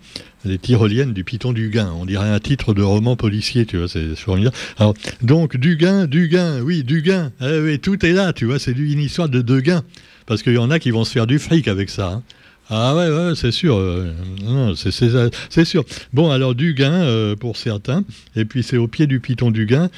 les 0.45 0.57
tyroliennes 0.57 1.13
du 1.13 1.23
Piton 1.23 1.53
du 1.53 1.69
Gain. 1.69 1.91
On 1.99 2.05
dirait 2.05 2.29
un 2.29 2.39
titre 2.39 2.73
de 2.73 2.81
roman 2.81 3.15
policier, 3.15 3.65
tu 3.65 3.77
vois, 3.77 3.87
c'est 3.87 4.15
formidable. 4.15 4.55
Alors, 4.77 4.93
donc, 5.21 5.57
Dugain, 5.57 6.05
Dugain, 6.05 6.61
oui, 6.61 6.83
Dugain, 6.83 7.31
eh 7.41 7.59
oui, 7.59 7.79
tout 7.79 8.05
est 8.05 8.13
là, 8.13 8.33
tu 8.33 8.45
vois, 8.45 8.59
c'est 8.59 8.71
une 8.71 8.99
histoire 8.99 9.29
de 9.29 9.41
Degain. 9.41 9.83
Parce 10.25 10.41
qu'il 10.41 10.53
y 10.53 10.57
en 10.57 10.71
a 10.71 10.79
qui 10.79 10.91
vont 10.91 11.03
se 11.03 11.11
faire 11.11 11.27
du 11.27 11.39
fric 11.39 11.67
avec 11.67 11.89
ça. 11.89 12.07
Hein. 12.07 12.23
Ah 12.69 12.95
ouais, 12.95 13.33
c'est 13.35 13.51
sûr. 13.51 13.79
c'est 14.75 15.65
sûr. 15.65 15.83
Bon, 16.13 16.31
alors 16.31 16.55
du 16.55 16.73
gain 16.73 17.35
pour 17.39 17.57
certains, 17.57 18.03
et 18.35 18.45
puis 18.45 18.63
c'est 18.63 18.77
au 18.77 18.87
pied 18.87 19.05
du 19.05 19.19
piton 19.19 19.51
du 19.51 19.67
gain 19.67 19.89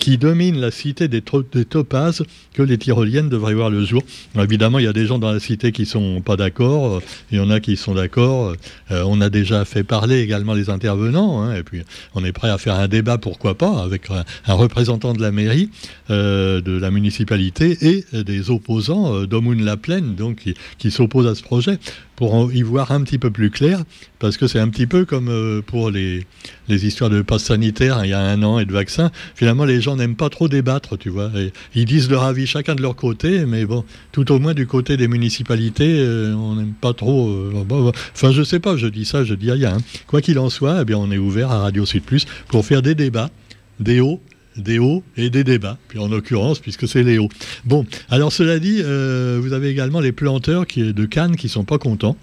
qui 0.00 0.16
domine 0.18 0.58
la 0.58 0.70
cité 0.70 1.06
des, 1.06 1.20
topazes 1.20 2.24
que 2.54 2.62
les 2.62 2.78
tyroliennes 2.78 3.28
devraient 3.28 3.54
voir 3.54 3.70
le 3.70 3.84
jour. 3.84 4.02
évidemment, 4.36 4.78
il 4.78 4.86
y 4.86 4.88
a 4.88 4.92
des 4.92 5.06
gens 5.06 5.18
dans 5.18 5.30
la 5.30 5.38
cité 5.38 5.70
qui 5.70 5.86
sont 5.86 6.22
pas 6.22 6.36
d'accord, 6.36 7.00
il 7.30 7.38
y 7.38 7.40
en 7.40 7.50
a 7.50 7.60
qui 7.60 7.76
sont 7.76 7.94
d'accord. 7.94 8.54
Euh, 8.90 9.04
on 9.06 9.20
a 9.20 9.28
déjà 9.28 9.64
fait 9.64 9.84
parler 9.84 10.20
également 10.20 10.54
les 10.54 10.70
intervenants, 10.70 11.42
hein, 11.42 11.54
et 11.54 11.62
puis 11.62 11.82
on 12.14 12.24
est 12.24 12.32
prêt 12.32 12.48
à 12.48 12.56
faire 12.56 12.74
un 12.74 12.88
débat, 12.88 13.18
pourquoi 13.18 13.56
pas, 13.56 13.82
avec 13.82 14.08
un, 14.10 14.54
représentant 14.54 15.12
de 15.12 15.20
la 15.20 15.30
mairie, 15.30 15.68
euh, 16.08 16.62
de 16.62 16.72
la 16.72 16.90
municipalité 16.90 17.76
et 17.82 18.04
des 18.24 18.50
opposants 18.50 19.14
euh, 19.14 19.26
la 19.60 19.76
Plaine, 19.76 20.14
donc 20.14 20.36
qui, 20.36 20.54
qui 20.78 20.90
s'opposent 20.90 21.26
à 21.26 21.34
ce 21.34 21.42
projet 21.42 21.78
pour 22.20 22.52
y 22.52 22.60
voir 22.60 22.92
un 22.92 23.02
petit 23.02 23.16
peu 23.16 23.30
plus 23.30 23.50
clair, 23.50 23.82
parce 24.18 24.36
que 24.36 24.46
c'est 24.46 24.58
un 24.58 24.68
petit 24.68 24.86
peu 24.86 25.06
comme 25.06 25.30
euh, 25.30 25.62
pour 25.62 25.90
les, 25.90 26.26
les 26.70 26.86
histoires 26.86 27.10
de 27.10 27.22
passe 27.22 27.44
sanitaire 27.44 27.98
hein, 27.98 28.04
il 28.04 28.10
y 28.10 28.14
a 28.14 28.20
un 28.20 28.42
an 28.42 28.58
et 28.58 28.64
de 28.64 28.72
vaccins. 28.72 29.10
Finalement, 29.34 29.64
les 29.64 29.80
gens 29.80 29.96
n'aiment 29.96 30.16
pas 30.16 30.30
trop 30.30 30.48
débattre, 30.48 30.96
tu 30.96 31.10
vois. 31.10 31.30
ils 31.74 31.84
disent 31.84 32.10
leur 32.10 32.24
avis 32.24 32.46
chacun 32.46 32.74
de 32.74 32.82
leur 32.82 32.96
côté, 32.96 33.44
mais 33.46 33.66
bon, 33.66 33.84
tout 34.12 34.32
au 34.32 34.38
moins 34.38 34.54
du 34.54 34.66
côté 34.66 34.96
des 34.96 35.08
municipalités, 35.08 36.00
euh, 36.00 36.34
on 36.34 36.54
n'aime 36.56 36.72
pas 36.80 36.94
trop. 36.94 37.28
Euh, 37.28 37.92
enfin, 38.14 38.32
je 38.32 38.42
sais 38.42 38.60
pas, 38.60 38.76
je 38.76 38.86
dis 38.86 39.04
ça, 39.04 39.24
je 39.24 39.34
dis 39.34 39.50
rien. 39.50 39.74
Hein. 39.76 39.78
Quoi 40.06 40.20
qu'il 40.20 40.38
en 40.38 40.48
soit, 40.48 40.78
eh 40.82 40.84
bien, 40.84 40.96
on 40.96 41.10
est 41.10 41.18
ouvert 41.18 41.50
à 41.50 41.58
Radio 41.58 41.84
Sud 41.84 42.02
Plus 42.02 42.26
pour 42.48 42.64
faire 42.64 42.82
des 42.82 42.94
débats, 42.94 43.30
des 43.78 44.00
hauts 44.00 44.20
des 44.56 44.78
hauts 44.78 45.02
et 45.16 45.30
des 45.30 45.44
débats, 45.44 45.78
puis 45.88 45.98
en 45.98 46.08
l'occurrence, 46.08 46.58
puisque 46.58 46.86
c'est 46.88 47.02
les 47.02 47.18
hauts. 47.18 47.28
Bon, 47.64 47.86
alors 48.10 48.32
cela 48.32 48.58
dit, 48.58 48.80
euh, 48.82 49.38
vous 49.40 49.52
avez 49.52 49.68
également 49.68 50.00
les 50.00 50.12
planteurs 50.12 50.66
qui, 50.66 50.92
de 50.92 51.06
Cannes 51.06 51.36
qui 51.36 51.48
sont 51.48 51.64
pas 51.64 51.78
contents. 51.78 52.16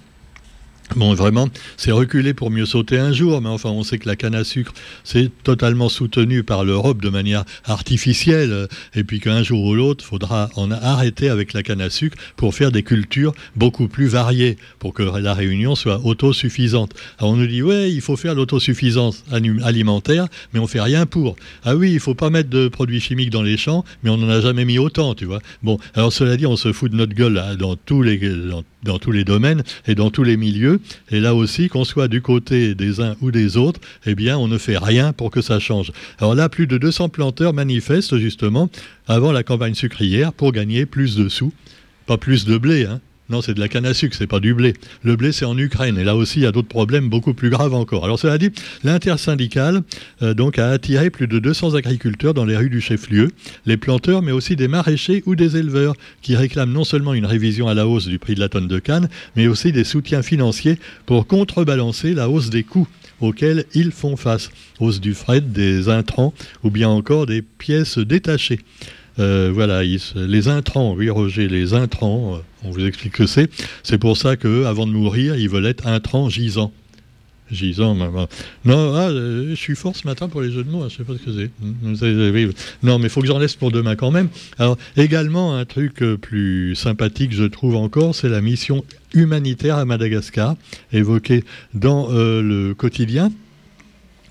Bon, 0.96 1.14
vraiment, 1.14 1.50
c'est 1.76 1.92
reculé 1.92 2.34
pour 2.34 2.50
mieux 2.50 2.66
sauter 2.66 2.98
un 2.98 3.12
jour, 3.12 3.42
mais 3.42 3.50
enfin, 3.50 3.70
on 3.70 3.84
sait 3.84 4.00
que 4.00 4.08
la 4.08 4.16
canne 4.16 4.34
à 4.34 4.44
sucre, 4.44 4.74
c'est 5.04 5.30
totalement 5.44 5.90
soutenu 5.90 6.44
par 6.44 6.64
l'Europe 6.64 7.02
de 7.02 7.10
manière 7.10 7.44
artificielle, 7.66 8.68
et 8.96 9.04
puis 9.04 9.20
qu'un 9.20 9.44
jour 9.44 9.64
ou 9.66 9.76
l'autre, 9.76 10.04
il 10.06 10.08
faudra 10.08 10.50
en 10.56 10.72
arrêter 10.72 11.30
avec 11.30 11.54
la 11.54 11.62
canne 11.62 11.82
à 11.82 11.90
sucre 11.90 12.18
pour 12.38 12.56
faire 12.56 12.72
des 12.72 12.84
cultures 12.84 13.34
beaucoup 13.56 13.90
plus 13.90 14.08
variées, 14.08 14.58
pour 14.80 14.94
que 14.94 15.04
la 15.04 15.34
Réunion 15.34 15.76
soit 15.76 16.04
autosuffisante. 16.06 16.94
Alors 17.20 17.34
on 17.34 17.36
nous 17.36 17.48
dit, 17.48 17.62
ouais, 17.62 17.92
il 17.92 18.02
faut 18.02 18.16
faire 18.16 18.34
l'autosuffisance 18.34 19.24
alimentaire, 19.32 20.28
mais 20.54 20.60
on 20.60 20.68
fait 20.68 20.82
rien 20.82 21.06
pour. 21.06 21.36
Ah 21.64 21.76
oui, 21.76 21.92
il 21.92 22.00
faut 22.00 22.16
pas 22.16 22.30
mettre 22.30 22.50
de 22.50 22.70
produits 22.70 23.02
chimiques 23.02 23.30
dans 23.30 23.44
les 23.44 23.58
champs, 23.58 23.84
mais 24.04 24.10
on 24.10 24.18
n'en 24.18 24.30
a 24.30 24.40
jamais 24.40 24.64
mis 24.64 24.80
autant, 24.80 25.16
tu 25.16 25.26
vois. 25.26 25.42
Bon, 25.64 25.78
alors 25.96 26.14
cela 26.14 26.38
dit, 26.38 26.46
on 26.48 26.56
se 26.56 26.72
fout 26.72 26.92
de 26.92 26.96
notre 26.96 27.14
gueule 27.14 27.58
dans 27.60 27.76
tous 27.76 28.02
les, 28.02 28.20
dans 28.84 29.00
tous 29.00 29.12
les 29.12 29.26
domaines 29.26 29.64
et 29.86 29.94
dans 29.94 30.10
tous 30.10 30.24
les 30.24 30.38
milieux. 30.38 30.77
Et 31.10 31.20
là 31.20 31.36
aussi, 31.36 31.70
qu'on 31.70 31.84
soit 31.84 32.08
du 32.08 32.22
côté 32.22 32.76
des 32.76 33.00
uns 33.00 33.16
ou 33.22 33.32
des 33.32 33.58
autres, 33.58 33.80
eh 34.06 34.16
bien, 34.16 34.38
on 34.38 34.48
ne 34.48 34.58
fait 34.58 34.78
rien 34.78 35.14
pour 35.14 35.32
que 35.32 35.42
ça 35.42 35.60
change. 35.60 35.92
Alors 36.20 36.36
là, 36.36 36.50
plus 36.50 36.68
de 36.68 36.78
200 36.78 37.10
planteurs 37.10 37.54
manifestent 37.54 38.18
justement 38.18 38.70
avant 39.08 39.32
la 39.32 39.44
campagne 39.44 39.76
sucrière 39.76 40.34
pour 40.34 40.52
gagner 40.52 40.86
plus 40.86 41.16
de 41.16 41.30
sous. 41.30 41.54
Pas 42.06 42.18
plus 42.18 42.46
de 42.46 42.58
blé, 42.58 42.86
hein, 42.86 43.02
non, 43.30 43.42
c'est 43.42 43.54
de 43.54 43.60
la 43.60 43.68
canne 43.68 43.86
à 43.86 43.94
sucre, 43.94 44.16
c'est 44.18 44.28
pas 44.28 44.40
du 44.40 44.54
blé. 44.54 44.74
Le 45.04 45.18
blé, 45.18 45.34
c'est 45.34 45.44
en 45.44 45.58
Ukraine. 45.58 45.98
Et 45.98 46.06
là 46.06 46.16
aussi, 46.16 46.40
il 46.40 46.44
y 46.44 46.46
a 46.46 46.54
d'autres 46.54 46.70
problèmes 46.70 47.10
beaucoup 47.10 47.34
plus 47.34 47.50
graves 47.50 47.74
encore. 47.74 48.06
Alors, 48.06 48.18
cela 48.18 48.38
dit, 48.38 48.52
l'intersyndicale 48.84 49.84
euh, 50.22 50.34
a 50.58 50.70
attiré 50.70 51.10
plus 51.10 51.28
de 51.28 51.40
200 51.40 51.76
agriculteurs 51.76 52.34
dans 52.34 52.46
les 52.46 52.56
rues 52.56 52.70
du 52.70 52.80
chef-lieu, 52.80 53.30
les 53.66 53.76
planteurs, 53.76 54.22
mais 54.22 54.32
aussi 54.32 54.56
des 54.56 54.70
maraîchers 54.70 55.24
ou 55.26 55.36
des 55.36 55.58
éleveurs, 55.58 55.94
qui 56.22 56.36
réclament 56.36 56.72
non 56.72 56.86
seulement 56.86 57.14
une 57.14 57.26
révision 57.26 57.68
à 57.68 57.74
la 57.74 57.86
hausse 57.86 58.08
du 58.08 58.18
prix 58.18 58.34
de 58.34 58.40
la 58.40 58.50
tonne 58.50 58.68
de 58.68 58.80
canne, 58.80 59.10
mais 59.36 59.48
aussi 59.48 59.74
des 59.74 59.84
soutiens 59.84 60.22
financiers 60.22 60.80
pour 61.06 61.28
contrebalancer 61.28 62.14
la 62.14 62.30
hausse 62.30 62.50
des 62.50 62.64
coûts 62.64 62.88
auxquels 63.20 63.66
ils 63.74 63.92
font 63.92 64.16
face. 64.16 64.50
Hausse 64.80 65.02
du 65.02 65.14
fret, 65.14 65.42
des 65.42 65.90
intrants 65.90 66.34
ou 66.64 66.70
bien 66.70 66.90
encore 66.90 67.26
des 67.26 67.42
pièces 67.42 67.98
détachées. 67.98 68.60
Euh, 69.20 69.52
voilà, 69.54 69.84
les 69.84 70.48
intrants, 70.48 70.94
oui 70.94 71.10
Roger, 71.10 71.48
les 71.48 71.74
intrants, 71.74 72.36
euh, 72.36 72.40
on 72.64 72.72
vous 72.72 72.86
explique 72.86 73.14
que 73.14 73.26
c'est. 73.26 73.50
C'est 73.84 73.98
pour 73.98 74.18
ça 74.18 74.38
qu'avant 74.38 74.86
de 74.86 74.92
mourir, 74.92 75.36
ils 75.36 75.50
veulent 75.50 75.66
être 75.66 75.88
intrants 75.88 76.30
gisants. 76.30 76.72
Gisant, 77.50 77.96
non, 77.96 78.28
ah, 78.66 79.10
euh, 79.10 79.52
je 79.52 79.56
suis 79.56 79.76
fort 79.76 79.96
ce 79.96 80.06
matin 80.06 80.28
pour 80.28 80.42
les 80.42 80.52
jeux 80.52 80.66
de 80.66 80.70
mots, 80.70 80.82
je 80.82 80.86
hein, 80.86 80.90
je 80.90 80.98
sais 80.98 81.04
pas 81.06 81.14
ce 81.14 81.20
que 81.20 81.32
c'est. 81.32 82.62
Non, 82.84 83.00
mais 83.00 83.06
il 83.06 83.10
faut 83.10 83.22
que 83.22 83.28
j'en 83.28 83.40
laisse 83.40 83.56
pour 83.56 83.72
demain 83.72 83.96
quand 83.96 84.12
même. 84.12 84.28
Alors, 84.60 84.78
également, 84.98 85.56
un 85.56 85.64
truc 85.64 86.04
plus 86.22 86.76
sympathique, 86.76 87.32
je 87.34 87.46
trouve 87.46 87.78
encore, 87.78 88.14
c'est 88.16 88.28
la 88.28 88.42
mission 88.42 88.84
humanitaire 89.14 89.78
à 89.78 89.86
Madagascar, 89.86 90.58
évoquée 90.92 91.46
dans 91.74 92.10
le 92.10 92.74
quotidien 92.74 93.32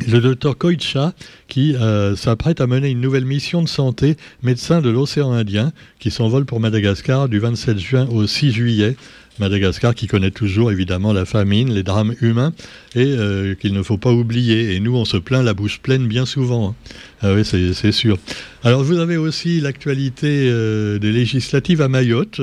le 0.06 0.20
docteur 0.20 0.58
Koicha 0.58 1.14
qui 1.48 1.74
euh, 1.74 2.16
s'apprête 2.16 2.60
à 2.60 2.66
mener 2.66 2.90
une 2.90 3.00
nouvelle 3.00 3.24
mission 3.24 3.62
de 3.62 3.68
santé, 3.68 4.16
médecin 4.42 4.80
de 4.80 4.90
l'océan 4.90 5.32
Indien, 5.32 5.72
qui 5.98 6.10
s'envole 6.10 6.44
pour 6.44 6.60
Madagascar 6.60 7.28
du 7.28 7.38
27 7.38 7.78
juin 7.78 8.06
au 8.10 8.26
6 8.26 8.52
juillet. 8.52 8.96
Madagascar 9.38 9.94
qui 9.94 10.06
connaît 10.06 10.30
toujours 10.30 10.72
évidemment 10.72 11.12
la 11.12 11.26
famine, 11.26 11.70
les 11.70 11.82
drames 11.82 12.14
humains, 12.22 12.54
et 12.94 13.04
euh, 13.04 13.54
qu'il 13.54 13.74
ne 13.74 13.82
faut 13.82 13.98
pas 13.98 14.12
oublier. 14.12 14.74
Et 14.74 14.80
nous, 14.80 14.96
on 14.96 15.04
se 15.04 15.18
plaint 15.18 15.44
la 15.44 15.52
bouche 15.52 15.80
pleine 15.80 16.06
bien 16.06 16.24
souvent. 16.24 16.70
Hein. 16.70 16.74
Ah 17.20 17.34
oui, 17.34 17.44
c'est 17.44 17.92
sûr. 17.92 18.16
Alors 18.64 18.82
vous 18.82 18.98
avez 18.98 19.18
aussi 19.18 19.60
l'actualité 19.60 20.48
euh, 20.48 20.98
des 20.98 21.12
législatives 21.12 21.82
à 21.82 21.88
Mayotte, 21.88 22.40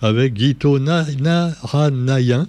avec 0.00 0.34
Guito 0.34 0.78
Naranayan. 0.78 2.46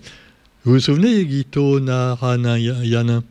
Vous 0.63 0.74
vous 0.74 0.79
souvenez, 0.79 1.25
Guito 1.25 1.81
Naranayan? 1.81 3.24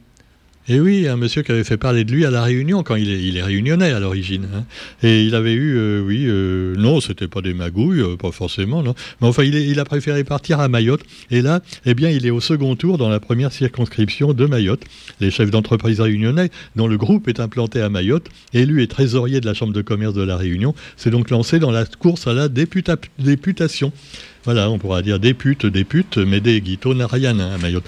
Et 0.71 0.79
oui, 0.79 1.09
un 1.09 1.17
monsieur 1.17 1.43
qui 1.43 1.51
avait 1.51 1.65
fait 1.65 1.77
parler 1.77 2.05
de 2.05 2.13
lui 2.13 2.25
à 2.25 2.31
la 2.31 2.45
Réunion, 2.45 2.85
quand 2.85 2.95
il 2.95 3.11
est, 3.11 3.21
il 3.21 3.37
est 3.37 3.43
réunionnais 3.43 3.91
à 3.91 3.99
l'origine. 3.99 4.47
Hein. 4.55 4.65
Et 5.03 5.25
il 5.25 5.35
avait 5.35 5.53
eu, 5.53 5.77
euh, 5.77 6.01
oui, 6.01 6.27
euh, 6.29 6.77
non, 6.77 7.01
c'était 7.01 7.27
pas 7.27 7.41
des 7.41 7.55
magouilles, 7.55 8.01
euh, 8.01 8.17
pas 8.17 8.31
forcément, 8.31 8.81
non. 8.81 8.95
Mais 9.21 9.27
enfin, 9.27 9.43
il, 9.43 9.57
il, 9.57 9.81
a 9.81 9.85
préféré 9.85 10.23
partir 10.23 10.61
à 10.61 10.69
Mayotte. 10.69 11.01
Et 11.33 11.43
là, 11.43 11.59
eh 11.87 11.95
bien, 11.95 12.09
il 12.09 12.25
est 12.25 12.31
au 12.31 12.39
second 12.39 12.77
tour 12.77 12.99
dans 12.99 13.09
la 13.09 13.19
première 13.19 13.51
circonscription 13.51 14.33
de 14.33 14.47
Mayotte. 14.47 14.85
Les 15.19 15.33
chefs 15.33 15.51
d'entreprise 15.51 16.01
réunionnais, 16.01 16.51
dont 16.77 16.87
le 16.87 16.97
groupe 16.97 17.27
est 17.27 17.41
implanté 17.41 17.81
à 17.81 17.89
Mayotte, 17.89 18.29
élu 18.55 18.81
et 18.81 18.87
trésorier 18.87 19.41
de 19.41 19.47
la 19.47 19.55
Chambre 19.55 19.73
de 19.73 19.83
commerce 19.83 20.15
de 20.15 20.23
la 20.23 20.37
Réunion, 20.37 20.77
s'est 20.97 21.11
donc 21.11 21.31
lancé 21.31 21.59
dans 21.59 21.73
la 21.73 21.85
course 21.85 22.29
à 22.29 22.33
la 22.33 22.47
députation. 22.49 23.93
Voilà, 24.45 24.71
on 24.71 24.79
pourra 24.79 25.03
dire 25.03 25.19
des 25.19 25.35
putes, 25.35 25.67
des 25.67 25.85
putes, 25.85 26.17
mais 26.17 26.41
des 26.41 26.63
guitos 26.63 26.95
n'a 26.95 27.07
rien 27.07 27.39
à 27.39 27.59
Mayotte. 27.59 27.85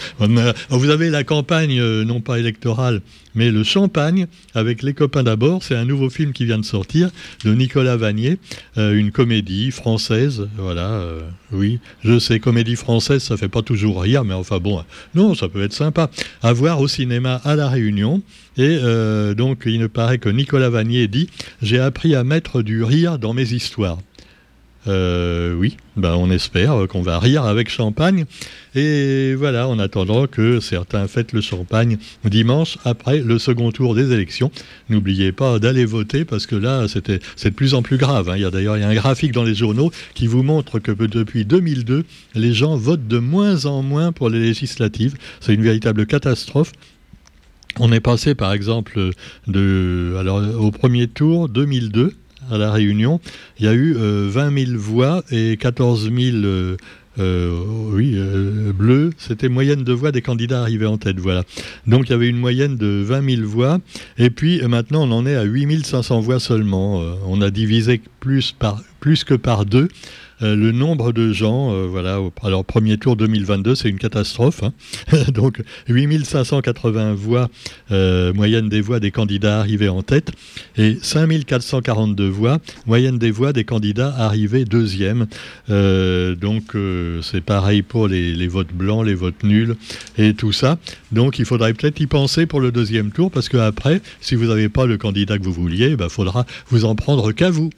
Vous 0.68 0.90
avez 0.90 1.08
la 1.08 1.24
campagne, 1.24 1.80
euh, 1.80 2.04
non 2.04 2.20
pas 2.20 2.38
électorale, 2.38 3.00
mais 3.34 3.50
le 3.50 3.64
champagne, 3.64 4.26
avec 4.54 4.82
Les 4.82 4.92
copains 4.92 5.22
d'abord. 5.22 5.62
C'est 5.62 5.76
un 5.76 5.86
nouveau 5.86 6.10
film 6.10 6.32
qui 6.34 6.44
vient 6.44 6.58
de 6.58 6.64
sortir, 6.64 7.08
de 7.44 7.54
Nicolas 7.54 7.96
Vanier, 7.96 8.38
euh, 8.76 8.94
une 8.94 9.12
comédie 9.12 9.70
française. 9.70 10.46
Voilà, 10.58 10.90
euh, 10.90 11.22
oui, 11.52 11.78
je 12.04 12.18
sais, 12.18 12.38
comédie 12.38 12.76
française, 12.76 13.22
ça 13.22 13.38
fait 13.38 13.48
pas 13.48 13.62
toujours 13.62 14.02
rire, 14.02 14.24
mais 14.24 14.34
enfin 14.34 14.58
bon, 14.58 14.84
non, 15.14 15.34
ça 15.34 15.48
peut 15.48 15.62
être 15.62 15.72
sympa. 15.72 16.10
À 16.42 16.52
voir 16.52 16.80
au 16.80 16.88
cinéma 16.88 17.40
à 17.44 17.56
La 17.56 17.68
Réunion. 17.68 18.22
Et 18.58 18.78
donc, 19.34 19.62
il 19.64 19.80
ne 19.80 19.86
paraît 19.86 20.18
que 20.18 20.28
Nicolas 20.28 20.68
Vanier 20.68 21.08
dit 21.08 21.30
J'ai 21.62 21.78
appris 21.78 22.14
à 22.14 22.22
mettre 22.22 22.60
du 22.60 22.84
rire 22.84 23.18
dans 23.18 23.32
mes 23.32 23.54
histoires. 23.54 23.96
Euh, 24.88 25.54
oui, 25.54 25.76
ben 25.96 26.14
on 26.16 26.30
espère 26.30 26.88
qu'on 26.88 27.02
va 27.02 27.18
rire 27.18 27.44
avec 27.44 27.70
champagne. 27.70 28.24
Et 28.74 29.34
voilà, 29.34 29.68
en 29.68 29.78
attendant 29.78 30.26
que 30.26 30.58
certains 30.60 31.06
fêtent 31.06 31.32
le 31.32 31.40
champagne 31.40 31.98
dimanche 32.24 32.78
après 32.84 33.20
le 33.20 33.38
second 33.38 33.70
tour 33.70 33.94
des 33.94 34.12
élections. 34.12 34.50
N'oubliez 34.88 35.32
pas 35.32 35.58
d'aller 35.58 35.84
voter 35.84 36.24
parce 36.24 36.46
que 36.46 36.56
là, 36.56 36.86
c'est 36.88 37.08
de 37.08 37.54
plus 37.54 37.74
en 37.74 37.82
plus 37.82 37.96
grave. 37.96 38.28
Hein. 38.28 38.36
Il 38.36 38.42
y 38.42 38.44
a 38.44 38.50
d'ailleurs 38.50 38.76
il 38.76 38.80
y 38.80 38.84
a 38.84 38.88
un 38.88 38.94
graphique 38.94 39.32
dans 39.32 39.44
les 39.44 39.54
journaux 39.54 39.92
qui 40.14 40.26
vous 40.26 40.42
montre 40.42 40.78
que 40.78 40.90
depuis 40.90 41.44
2002, 41.44 42.04
les 42.34 42.52
gens 42.52 42.76
votent 42.76 43.06
de 43.06 43.18
moins 43.18 43.66
en 43.66 43.82
moins 43.82 44.12
pour 44.12 44.30
les 44.30 44.40
législatives. 44.40 45.14
C'est 45.40 45.54
une 45.54 45.62
véritable 45.62 46.06
catastrophe. 46.06 46.72
On 47.78 47.90
est 47.90 48.00
passé 48.00 48.34
par 48.34 48.52
exemple 48.52 49.10
de, 49.46 50.16
alors, 50.18 50.42
au 50.60 50.70
premier 50.70 51.08
tour 51.08 51.48
2002 51.48 52.14
à 52.50 52.58
La 52.58 52.70
Réunion, 52.70 53.20
il 53.58 53.66
y 53.66 53.68
a 53.68 53.74
eu 53.74 53.92
20 53.92 54.00
euh, 54.00 54.66
000 54.66 54.78
voix 54.78 55.22
et 55.30 55.56
14 55.56 56.10
000 56.12 56.36
euh, 56.44 56.76
euh, 57.18 57.50
oui, 57.92 58.16
bleus. 58.74 59.10
C'était 59.18 59.48
moyenne 59.48 59.84
de 59.84 59.92
voix 59.92 60.12
des 60.12 60.22
candidats 60.22 60.62
arrivés 60.62 60.86
en 60.86 60.96
tête. 60.96 61.18
Voilà. 61.20 61.44
Donc 61.86 62.08
il 62.08 62.10
y 62.10 62.14
avait 62.14 62.28
une 62.28 62.38
moyenne 62.38 62.76
de 62.76 63.02
20 63.04 63.36
000 63.36 63.48
voix. 63.48 63.78
Et 64.16 64.30
puis 64.30 64.62
maintenant, 64.66 65.02
on 65.08 65.12
en 65.12 65.26
est 65.26 65.36
à 65.36 65.42
8 65.42 65.84
500 65.84 66.20
voix 66.20 66.40
seulement. 66.40 67.02
on 67.26 67.42
a 67.42 67.50
divisé 67.50 68.00
plus, 68.20 68.52
par, 68.52 68.80
plus 69.02 69.24
que 69.24 69.34
par 69.34 69.66
deux 69.66 69.88
euh, 70.42 70.56
le 70.56 70.72
nombre 70.72 71.12
de 71.12 71.32
gens, 71.32 71.72
euh, 71.72 71.86
voilà, 71.86 72.18
alors 72.42 72.64
premier 72.64 72.98
tour 72.98 73.16
2022, 73.16 73.74
c'est 73.74 73.88
une 73.88 73.98
catastrophe. 73.98 74.62
Hein. 74.62 74.72
Donc 75.34 75.62
8580 75.88 77.14
voix, 77.14 77.48
euh, 77.90 78.32
moyenne 78.32 78.68
des 78.68 78.80
voix 78.80 78.98
des 78.98 79.10
candidats 79.10 79.60
arrivés 79.60 79.88
en 79.88 80.02
tête, 80.02 80.32
et 80.76 80.96
5442 81.00 82.28
voix, 82.28 82.58
moyenne 82.86 83.18
des 83.18 83.30
voix 83.30 83.52
des 83.52 83.64
candidats 83.64 84.14
arrivés 84.16 84.64
deuxième. 84.64 85.26
donc 85.68 86.76
c'est 87.22 87.40
pareil 87.40 87.82
pour 87.82 88.08
les, 88.08 88.48
votes 88.48 88.72
blancs, 88.72 89.06
les 89.06 89.14
votes 89.14 89.42
nuls 89.44 89.76
et 90.18 90.34
tout 90.34 90.52
ça. 90.52 90.78
Donc 91.12 91.38
il 91.38 91.44
faudrait 91.44 91.74
peut-être 91.74 92.00
y 92.00 92.06
penser 92.06 92.46
pour 92.46 92.60
le 92.60 92.72
deuxième 92.72 93.10
tour, 93.10 93.30
parce 93.30 93.48
qu'après, 93.48 94.00
si 94.20 94.34
vous 94.34 94.46
n'avez 94.46 94.68
pas 94.68 94.86
le 94.86 94.98
candidat 94.98 95.38
que 95.38 95.44
vous 95.44 95.52
vouliez, 95.52 95.90
il 95.90 95.96
bah, 95.96 96.08
faudra 96.08 96.46
vous 96.68 96.84
en 96.84 96.94
prendre 96.94 97.32
qu'à 97.32 97.50
vous. 97.50 97.70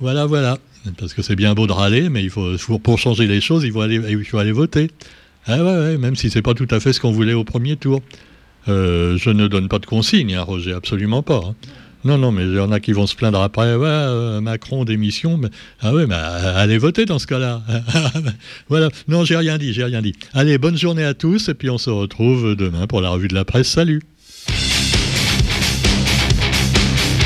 Voilà, 0.00 0.24
voilà. 0.24 0.58
Parce 0.98 1.12
que 1.12 1.20
c'est 1.20 1.36
bien 1.36 1.54
beau 1.54 1.66
de 1.66 1.72
râler, 1.72 2.08
mais 2.08 2.22
il 2.22 2.30
faut, 2.30 2.56
pour 2.78 2.98
changer 2.98 3.26
les 3.26 3.40
choses, 3.40 3.64
il 3.64 3.72
faut 3.72 3.82
aller, 3.82 4.00
il 4.08 4.24
faut 4.24 4.38
aller 4.38 4.52
voter. 4.52 4.90
Ah 5.46 5.62
ouais, 5.62 5.98
même 5.98 6.16
si 6.16 6.30
c'est 6.30 6.42
pas 6.42 6.54
tout 6.54 6.68
à 6.70 6.80
fait 6.80 6.92
ce 6.92 7.00
qu'on 7.00 7.12
voulait 7.12 7.34
au 7.34 7.44
premier 7.44 7.76
tour. 7.76 8.00
Euh, 8.68 9.16
je 9.18 9.30
ne 9.30 9.46
donne 9.46 9.68
pas 9.68 9.78
de 9.78 9.86
consignes, 9.86 10.34
hein, 10.34 10.42
Roger, 10.42 10.72
absolument 10.72 11.22
pas. 11.22 11.40
Hein. 11.44 11.54
Non, 12.04 12.16
non, 12.16 12.32
mais 12.32 12.44
il 12.44 12.54
y 12.54 12.60
en 12.60 12.72
a 12.72 12.80
qui 12.80 12.92
vont 12.92 13.06
se 13.06 13.14
plaindre 13.14 13.42
après. 13.42 13.74
Ouais, 13.74 13.86
euh, 13.86 14.40
Macron 14.40 14.84
démission. 14.84 15.38
Ah 15.80 15.92
ouais, 15.92 16.06
mais 16.06 16.14
euh, 16.14 16.56
allez 16.56 16.78
voter 16.78 17.04
dans 17.04 17.18
ce 17.18 17.26
cas-là. 17.26 17.62
voilà. 18.70 18.88
Non, 19.06 19.24
j'ai 19.24 19.36
rien 19.36 19.58
dit, 19.58 19.74
j'ai 19.74 19.84
rien 19.84 20.00
dit. 20.00 20.14
Allez, 20.32 20.56
bonne 20.56 20.78
journée 20.78 21.04
à 21.04 21.12
tous, 21.12 21.50
et 21.50 21.54
puis 21.54 21.68
on 21.68 21.78
se 21.78 21.90
retrouve 21.90 22.56
demain 22.56 22.86
pour 22.86 23.02
la 23.02 23.10
revue 23.10 23.28
de 23.28 23.34
la 23.34 23.44
presse. 23.44 23.68
Salut 23.68 24.00